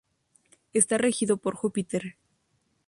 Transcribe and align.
Está 0.73 0.97
regido 0.97 1.37
por 1.37 1.53
Júpiter. 1.55 2.17